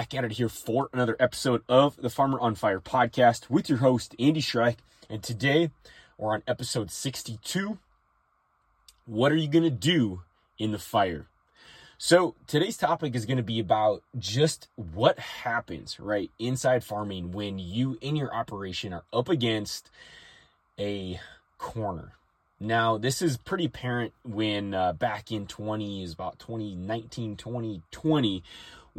[0.00, 3.80] back at it here for another episode of the Farmer on Fire podcast with your
[3.80, 4.78] host, Andy Shrike.
[5.10, 5.72] And today
[6.16, 7.76] we're on episode 62.
[9.04, 10.22] What are you going to do
[10.58, 11.26] in the fire?
[11.98, 17.58] So today's topic is going to be about just what happens, right, inside farming when
[17.58, 19.90] you in your operation are up against
[20.78, 21.20] a
[21.58, 22.12] corner.
[22.62, 28.42] Now, this is pretty apparent when uh, back in 20 is about 2019, 2020,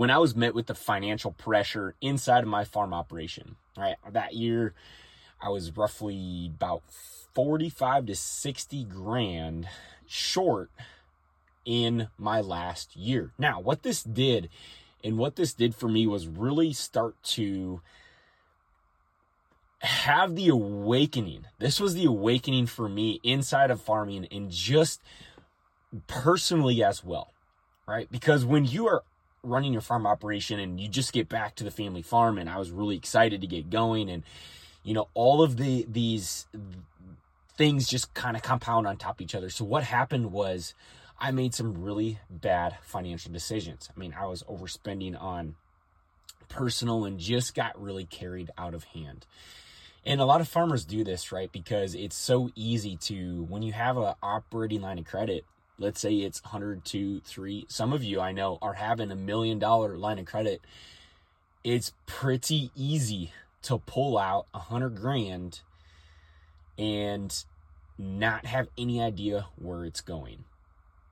[0.02, 3.56] when I was met with the financial pressure inside of my farm operation.
[3.78, 4.74] Right, that year
[5.40, 6.82] I was roughly about
[7.36, 9.70] 45 to 60 grand
[10.08, 10.72] short
[11.66, 13.32] in my last year.
[13.38, 14.50] Now, what this did
[15.04, 17.82] and what this did for me was really start to
[19.82, 21.46] have the awakening.
[21.60, 25.00] This was the awakening for me inside of farming and just
[26.08, 27.34] personally as well,
[27.88, 28.12] right?
[28.12, 29.04] Because when you are
[29.44, 32.58] running your farm operation and you just get back to the family farm and I
[32.58, 34.24] was really excited to get going and
[34.84, 36.46] you know all of the these
[37.58, 39.50] things just kind of compound on top of each other.
[39.50, 40.74] So what happened was
[41.20, 43.90] I made some really bad financial decisions.
[43.96, 45.56] I mean, I was overspending on
[46.50, 49.28] personal and just got really carried out of hand.
[50.04, 51.52] And a lot of farmers do this, right?
[51.52, 55.46] Because it's so easy to, when you have an operating line of credit,
[55.82, 59.60] let's say it's 100, 2, 3, some of you I know are having a million
[59.60, 60.62] dollar line of credit.
[61.64, 63.32] It's pretty easy
[63.64, 65.62] to pull out a hundred grand
[66.78, 67.44] and
[67.98, 70.46] not have any idea where it's going.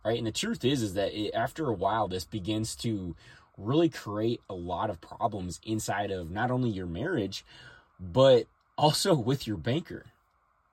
[0.06, 0.18] Right.
[0.18, 3.16] And the truth is, is that it, after a while, this begins to
[3.57, 7.44] really create a lot of problems inside of not only your marriage,
[8.00, 8.47] but
[8.78, 10.06] also with your banker,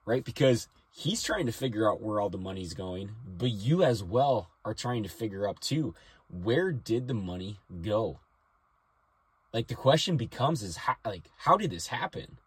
[0.05, 0.23] right?
[0.23, 4.49] Because he's trying to figure out where all the money's going, but you as well
[4.65, 5.93] are trying to figure out too,
[6.27, 8.19] where did the money go?
[9.53, 12.39] Like the question becomes is how, like how did this happen?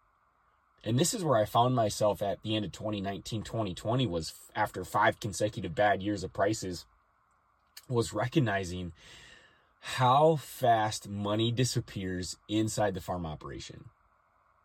[0.83, 4.83] And this is where I found myself at the end of 2019, 2020 was after
[4.83, 6.85] five consecutive bad years of prices
[7.87, 8.91] was recognizing
[9.79, 13.85] how fast money disappears inside the farm operation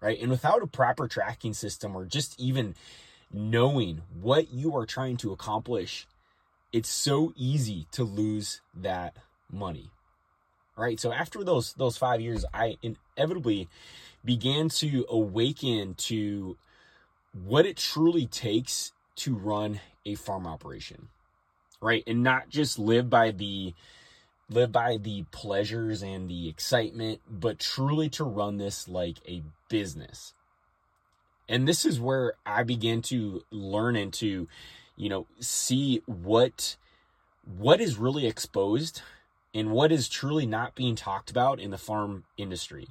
[0.01, 0.21] right?
[0.21, 2.75] And without a proper tracking system or just even
[3.33, 6.07] knowing what you are trying to accomplish,
[6.73, 9.17] it's so easy to lose that
[9.51, 9.91] money.
[10.77, 11.01] Right?
[11.01, 13.69] So after those those 5 years, I inevitably
[14.25, 16.57] began to awaken to
[17.33, 21.09] what it truly takes to run a farm operation.
[21.81, 22.05] Right?
[22.07, 23.75] And not just live by the
[24.49, 30.35] live by the pleasures and the excitement, but truly to run this like a business.
[31.49, 34.49] And this is where I began to learn and to,
[34.97, 36.77] you know, see what
[37.45, 39.03] what is really exposed
[39.55, 42.89] and what is truly not being talked about in the farm industry.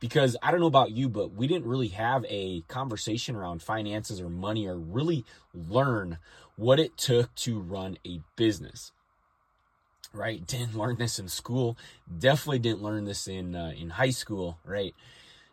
[0.00, 4.20] Because I don't know about you, but we didn't really have a conversation around finances
[4.20, 6.18] or money or really learn
[6.56, 8.92] what it took to run a business
[10.14, 10.46] right?
[10.46, 11.76] Didn't learn this in school.
[12.18, 14.94] Definitely didn't learn this in uh, in high school, right?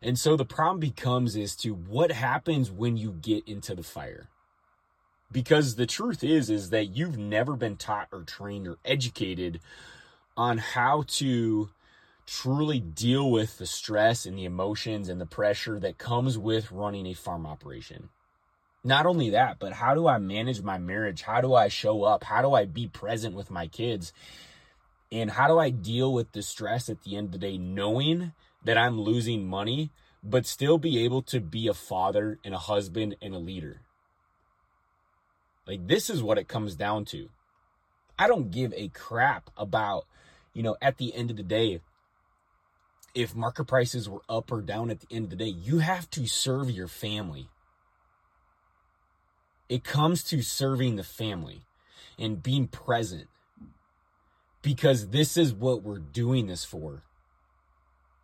[0.01, 4.29] And so the problem becomes is to what happens when you get into the fire.
[5.31, 9.59] Because the truth is is that you've never been taught or trained or educated
[10.35, 11.69] on how to
[12.25, 17.05] truly deal with the stress and the emotions and the pressure that comes with running
[17.07, 18.09] a farm operation.
[18.83, 21.21] Not only that, but how do I manage my marriage?
[21.21, 22.23] How do I show up?
[22.23, 24.11] How do I be present with my kids?
[25.11, 28.33] And how do I deal with the stress at the end of the day, knowing
[28.63, 29.91] that I'm losing money,
[30.23, 33.81] but still be able to be a father and a husband and a leader?
[35.67, 37.29] Like, this is what it comes down to.
[38.17, 40.05] I don't give a crap about,
[40.53, 41.81] you know, at the end of the day,
[43.13, 46.09] if market prices were up or down at the end of the day, you have
[46.11, 47.49] to serve your family.
[49.69, 51.65] It comes to serving the family
[52.19, 53.27] and being present
[54.61, 57.03] because this is what we're doing this for.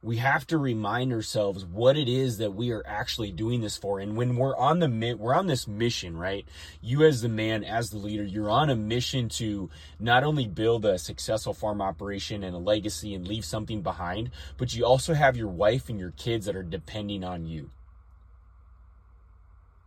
[0.03, 3.99] We have to remind ourselves what it is that we are actually doing this for.
[3.99, 6.45] And when we're on the we're on this mission, right?
[6.81, 10.85] You as the man, as the leader, you're on a mission to not only build
[10.85, 15.35] a successful farm operation and a legacy and leave something behind, but you also have
[15.35, 17.71] your wife and your kids that are depending on you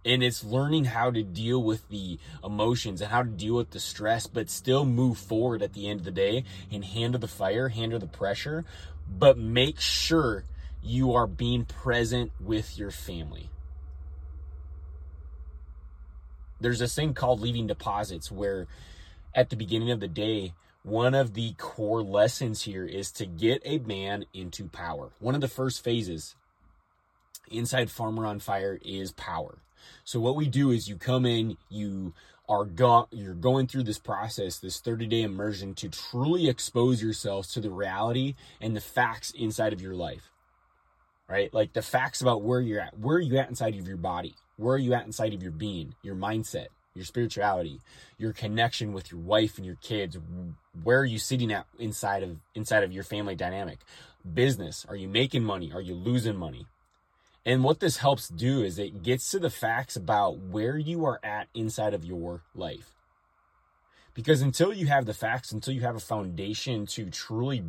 [0.05, 3.81] and it's learning how to deal with the emotions and how to deal with the
[3.81, 7.69] stress but still move forward at the end of the day and handle the fire
[7.69, 8.65] handle the pressure
[9.19, 10.45] but make sure
[10.83, 13.51] you are being present with your family
[16.61, 18.67] there's this thing called leaving deposits where
[19.35, 20.53] at the beginning of the day
[20.83, 25.11] one of the core lessons here is to get a man into power.
[25.19, 26.37] One of the first phases
[27.51, 29.59] inside Farmer on Fire is power.
[30.05, 32.15] So what we do is you come in, you
[32.51, 37.61] are go- you're going through this process, this 30-day immersion to truly expose yourselves to
[37.61, 40.31] the reality and the facts inside of your life.
[41.29, 41.55] Right?
[41.55, 42.99] Like the facts about where you're at.
[42.99, 44.35] Where are you at inside of your body?
[44.57, 47.81] Where are you at inside of your being, your mindset, your spirituality,
[48.19, 50.19] your connection with your wife and your kids?
[50.83, 53.79] Where are you sitting at inside of inside of your family dynamic?
[54.35, 55.73] Business, are you making money?
[55.73, 56.67] Are you losing money?
[57.45, 61.21] And what this helps do is it gets to the facts about where you are
[61.23, 62.95] at inside of your life.
[64.13, 67.65] Because until you have the facts, until you have a foundation to truly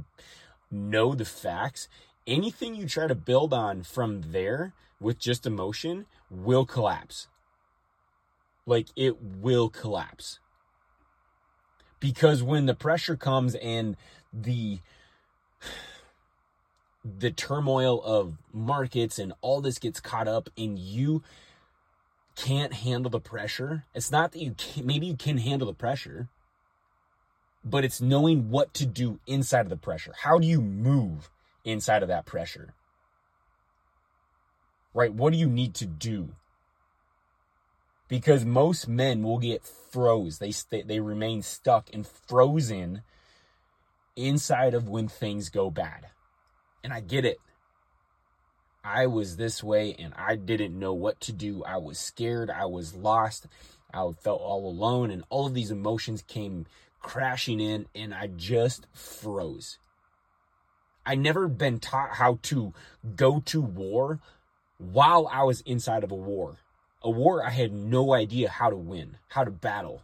[0.69, 1.88] know the facts,
[2.27, 7.27] anything you try to build on from there with just emotion will collapse.
[8.65, 10.39] Like it will collapse.
[12.00, 13.95] Because when the pressure comes and
[14.33, 14.79] the
[17.03, 21.24] the turmoil of markets and all this gets caught up and you
[22.36, 23.86] can't handle the pressure.
[23.94, 26.30] It's not that you can maybe you can handle the pressure,
[27.63, 30.13] but it's knowing what to do inside of the pressure.
[30.21, 31.30] How do you move
[31.63, 32.74] inside of that pressure?
[34.94, 35.13] Right?
[35.13, 36.30] What do you need to do?
[38.07, 40.39] Because most men will get froze.
[40.39, 43.03] They stay, they remain stuck and frozen
[44.15, 46.07] inside of when things go bad.
[46.83, 47.39] And I get it.
[48.83, 51.63] I was this way and I didn't know what to do.
[51.63, 52.50] I was scared.
[52.50, 53.48] I was lost.
[53.94, 56.66] I felt all alone and all of these emotions came
[57.00, 59.78] crashing in and I just froze.
[61.06, 62.74] I never been taught how to
[63.16, 64.19] go to war
[64.77, 66.57] while I was inside of a war.
[67.04, 70.04] A war I had no idea how to win, how to battle.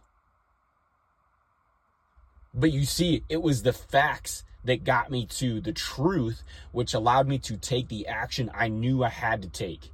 [2.52, 7.28] But you see, it was the facts that got me to the truth, which allowed
[7.28, 9.90] me to take the action I knew I had to take.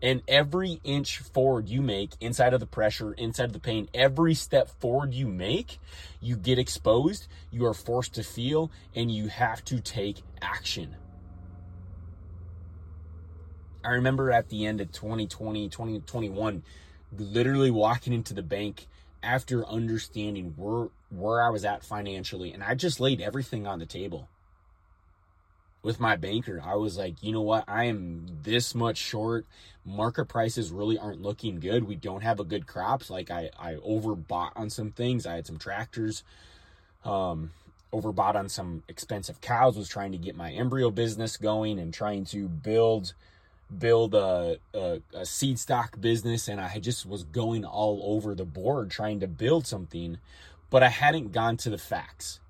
[0.00, 4.34] And every inch forward you make inside of the pressure, inside of the pain, every
[4.34, 5.80] step forward you make,
[6.20, 10.94] you get exposed, you are forced to feel, and you have to take action.
[13.84, 16.62] I remember at the end of 2020, 2021,
[17.16, 18.86] literally walking into the bank
[19.22, 23.86] after understanding where where I was at financially and I just laid everything on the
[23.86, 24.28] table.
[25.82, 27.64] With my banker, I was like, you know what?
[27.68, 29.46] I am this much short.
[29.86, 31.84] Market prices really aren't looking good.
[31.84, 33.08] We don't have a good crops.
[33.08, 35.24] Like I, I overbought on some things.
[35.24, 36.24] I had some tractors,
[37.04, 37.52] um,
[37.92, 39.76] overbought on some expensive cows.
[39.76, 43.14] Was trying to get my embryo business going and trying to build
[43.76, 48.44] build a, a, a, seed stock business and I just was going all over the
[48.44, 50.18] board trying to build something,
[50.70, 52.40] but I hadn't gone to the facts.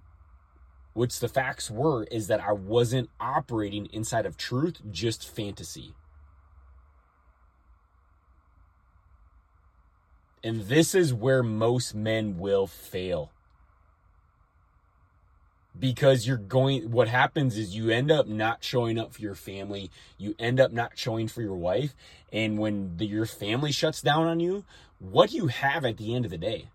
[0.94, 5.94] Which the facts were is that I wasn't operating inside of truth, just fantasy.
[10.42, 13.32] And this is where most men will fail
[15.78, 19.90] because you're going what happens is you end up not showing up for your family.
[20.16, 21.94] You end up not showing for your wife.
[22.32, 24.64] And when the, your family shuts down on you
[24.98, 26.70] what do you have at the end of the day?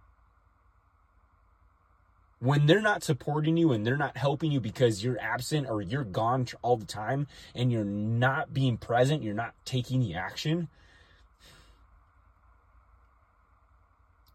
[2.39, 6.03] When they're not supporting you and they're not helping you because you're absent or you're
[6.03, 10.67] gone all the time and you're not being present you're not taking the action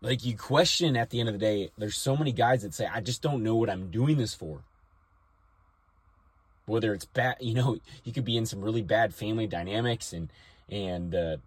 [0.00, 2.88] like you question at the end of the day there's so many guys that say
[2.92, 4.62] i just don't know what i'm doing this for.
[6.66, 10.30] Whether it's bad you know you could be in some really bad family dynamics and
[10.70, 11.38] and uh,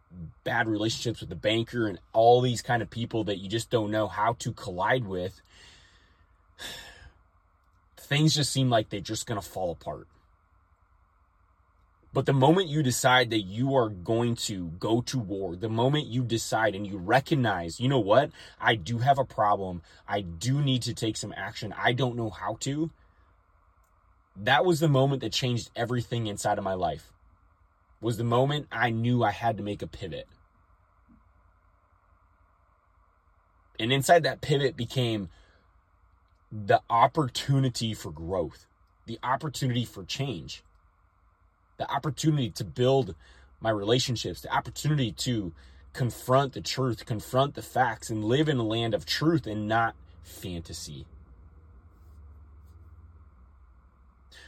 [0.44, 3.92] bad relationships with the banker and all these kind of people that you just don't
[3.92, 5.42] know how to collide with
[7.98, 10.08] things just seem like they're just to fall apart
[12.14, 16.08] but the moment you decide that you are going to go to war, the moment
[16.08, 18.32] you decide and you recognize, you know what?
[18.60, 19.82] I do have a problem.
[20.08, 21.74] I do need to take some action.
[21.78, 22.92] I don't know how to.
[24.36, 27.14] That was the moment that changed everything inside of my life.
[28.02, 30.28] Was the moment I knew I had to make a pivot.
[33.80, 35.30] And inside that pivot became
[36.52, 38.66] the opportunity for growth,
[39.06, 40.64] the opportunity for change
[41.82, 43.16] the opportunity to build
[43.60, 45.52] my relationships, the opportunity to
[45.94, 49.96] confront the truth, confront the facts, and live in a land of truth and not
[50.22, 51.08] fantasy.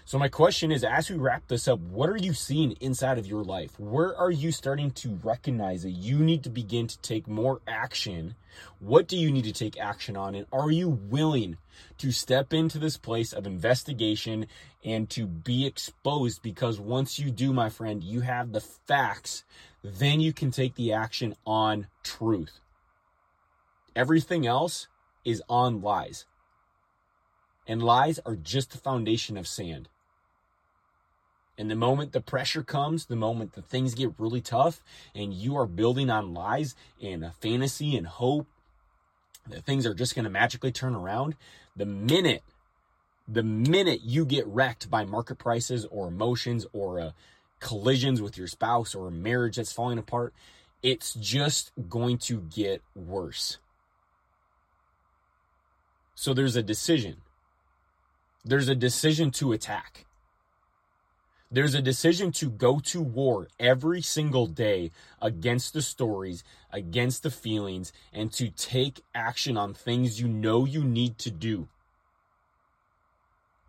[0.05, 3.25] So, my question is as we wrap this up, what are you seeing inside of
[3.25, 3.79] your life?
[3.79, 8.35] Where are you starting to recognize that you need to begin to take more action?
[8.79, 10.35] What do you need to take action on?
[10.35, 11.57] And are you willing
[11.99, 14.47] to step into this place of investigation
[14.83, 16.41] and to be exposed?
[16.41, 19.45] Because once you do, my friend, you have the facts,
[19.83, 22.59] then you can take the action on truth.
[23.95, 24.87] Everything else
[25.23, 26.25] is on lies.
[27.65, 29.87] And lies are just the foundation of sand.
[31.63, 34.83] And the moment the pressure comes, the moment the things get really tough,
[35.15, 38.47] and you are building on lies and fantasy and hope
[39.47, 41.37] that things are just going to magically turn around,
[41.73, 42.43] the minute,
[43.29, 47.11] the minute you get wrecked by market prices or emotions or uh,
[47.61, 50.33] collisions with your spouse or a marriage that's falling apart,
[50.81, 53.57] it's just going to get worse.
[56.13, 57.21] So there's a decision.
[58.43, 60.05] There's a decision to attack.
[61.53, 64.89] There's a decision to go to war every single day
[65.21, 70.83] against the stories, against the feelings, and to take action on things you know you
[70.83, 71.67] need to do.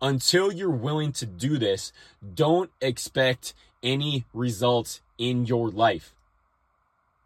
[0.01, 1.93] Until you're willing to do this,
[2.33, 6.15] don't expect any results in your life.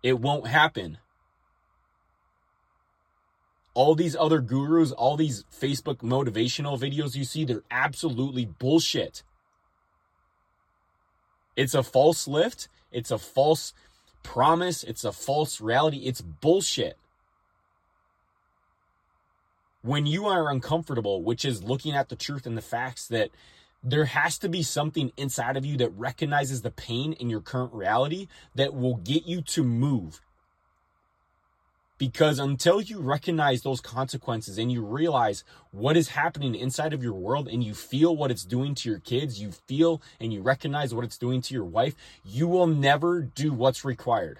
[0.03, 0.97] It won't happen
[3.73, 9.23] all these other gurus, all these Facebook motivational videos you see, they're absolutely bullshit.
[11.59, 12.69] It's a false lift.
[12.89, 13.73] It's a false
[14.23, 14.81] promise.
[14.81, 15.97] It's a false reality.
[16.05, 16.97] It's bullshit.
[19.81, 23.31] When you are uncomfortable, which is looking at the truth and the facts that
[23.83, 27.73] there has to be something inside of you that recognizes the pain in your current
[27.73, 30.21] reality that will get you to move
[31.99, 37.13] because until you recognize those consequences and you realize what is happening inside of your
[37.13, 40.95] world and you feel what it's doing to your kids, you feel and you recognize
[40.95, 44.39] what it's doing to your wife, you will never do what's required.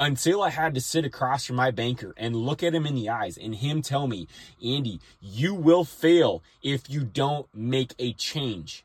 [0.00, 3.10] Until I had to sit across from my banker and look at him in the
[3.10, 4.28] eyes and him tell me,
[4.64, 8.84] Andy, you will fail if you don't make a change.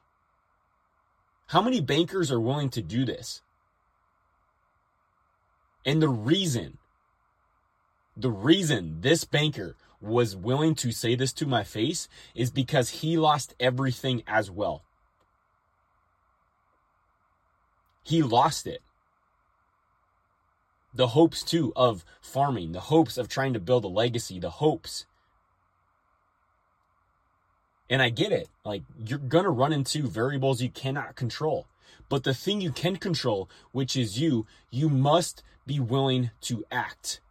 [1.47, 3.41] How many bankers are willing to do this?
[5.85, 6.77] And the reason,
[8.15, 13.17] the reason this banker was willing to say this to my face is because he
[13.17, 14.83] lost everything as well.
[18.03, 18.81] He lost it.
[20.93, 25.05] The hopes, too, of farming, the hopes of trying to build a legacy, the hopes.
[27.89, 28.49] And I get it.
[28.65, 31.67] Like, you're going to run into variables you cannot control.
[32.09, 37.21] But the thing you can control, which is you, you must be willing to act.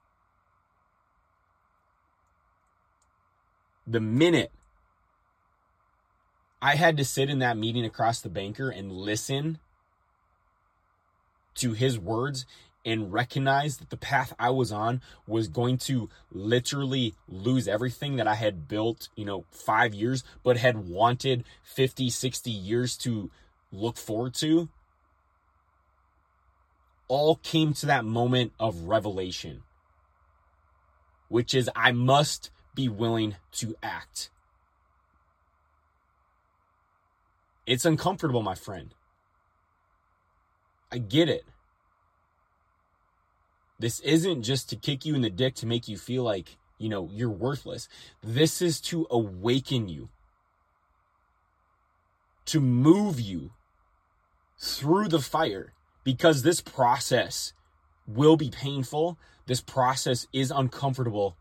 [3.87, 4.53] The minute
[6.63, 9.59] I had to sit in that meeting across the banker and listen
[11.57, 12.47] to his words
[12.85, 18.27] and recognize that the path I was on was going to literally lose everything that
[18.27, 23.31] I had built, you know, five years, but had wanted 50, 60 years to
[23.73, 24.69] look forward to
[27.11, 29.65] all came to that moment of revelation,
[31.29, 34.31] which is I must be willing to act.
[37.67, 38.95] It's uncomfortable, my friend.
[40.93, 41.45] I get it.
[43.81, 46.89] This isn't just to kick you in the dick to make you feel like, you
[46.89, 47.89] know, you're worthless.
[48.23, 50.11] This is to awaken you,
[52.45, 53.51] to move you
[54.61, 55.73] through the fire
[56.05, 57.53] because this process
[58.07, 59.19] will be painful.
[59.47, 61.37] This process is uncomfortable.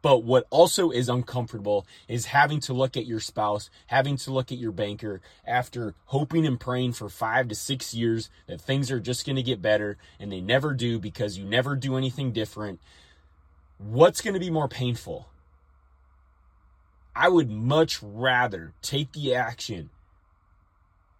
[0.00, 4.50] But what also is uncomfortable is having to look at your spouse, having to look
[4.50, 9.00] at your banker after hoping and praying for five to six years that things are
[9.00, 12.80] just going to get better and they never do because you never do anything different.
[13.78, 15.28] What's going to be more painful?
[17.14, 19.90] I would much rather take the action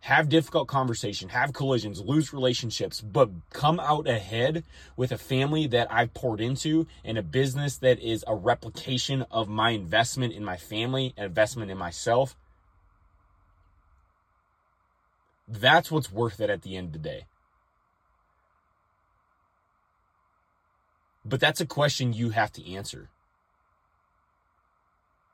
[0.03, 4.65] have difficult conversation, have collisions, lose relationships, but come out ahead
[4.97, 9.49] with a family that I've poured into and a business that is a replication of
[9.49, 12.37] my investment in my family, investment in myself.
[15.47, 17.27] That's what's worth it at the end of the day.
[21.25, 23.09] But that's a question you have to answer.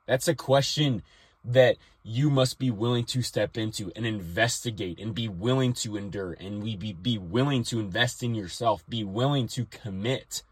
[0.05, 1.01] That's a question
[1.43, 6.33] that you must be willing to step into and investigate and be willing to endure
[6.33, 10.43] and we be, be willing to invest in yourself, be willing to commit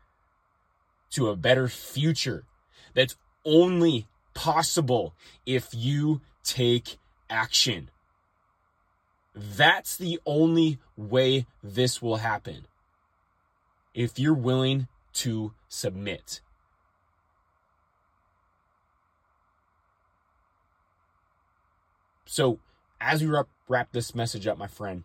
[1.11, 2.45] to a better future
[2.93, 3.15] that's
[3.45, 5.13] only possible
[5.45, 6.97] if you take
[7.29, 7.89] action.
[9.35, 12.67] That's the only way this will happen.
[13.93, 16.41] If you're willing to submit.
[22.27, 22.59] So,
[22.99, 25.03] as we wrap, wrap this message up, my friend,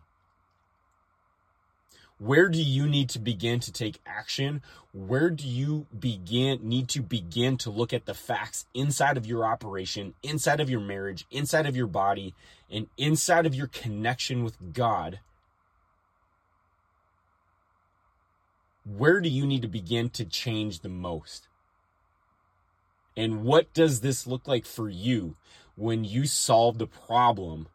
[2.19, 4.61] where do you need to begin to take action?
[4.91, 9.45] Where do you begin need to begin to look at the facts inside of your
[9.45, 12.35] operation, inside of your marriage, inside of your body,
[12.69, 15.21] and inside of your connection with God?
[18.85, 21.47] Where do you need to begin to change the most?
[23.15, 25.35] And what does this look like for you
[25.75, 27.67] when you solve the problem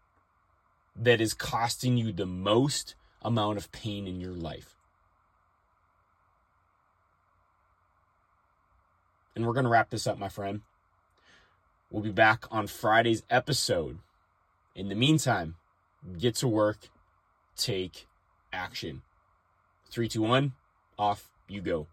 [0.96, 4.74] that is costing you the most amount of pain in your life.
[9.34, 10.62] And we're going to wrap this up, my friend.
[11.90, 13.98] We'll be back on Friday's episode.
[14.74, 15.54] In the meantime,
[16.18, 16.88] get to work,
[17.56, 18.06] take
[18.52, 19.02] action.
[19.90, 20.54] Three, two, one,
[20.98, 21.86] off you go.